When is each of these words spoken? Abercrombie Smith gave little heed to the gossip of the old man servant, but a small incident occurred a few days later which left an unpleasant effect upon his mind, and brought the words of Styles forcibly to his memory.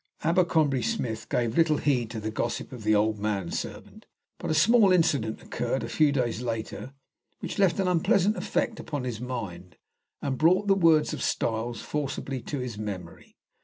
Abercrombie 0.23 0.81
Smith 0.81 1.29
gave 1.29 1.55
little 1.55 1.77
heed 1.77 2.09
to 2.09 2.19
the 2.19 2.31
gossip 2.31 2.71
of 2.71 2.81
the 2.83 2.95
old 2.95 3.19
man 3.19 3.51
servant, 3.51 4.07
but 4.39 4.49
a 4.49 4.55
small 4.55 4.91
incident 4.91 5.43
occurred 5.43 5.83
a 5.83 5.87
few 5.87 6.11
days 6.11 6.41
later 6.41 6.95
which 7.39 7.59
left 7.59 7.79
an 7.79 7.87
unpleasant 7.87 8.35
effect 8.35 8.79
upon 8.79 9.03
his 9.03 9.21
mind, 9.21 9.77
and 10.19 10.39
brought 10.39 10.65
the 10.65 10.73
words 10.73 11.13
of 11.13 11.21
Styles 11.21 11.83
forcibly 11.83 12.41
to 12.41 12.57
his 12.57 12.79
memory. 12.79 13.37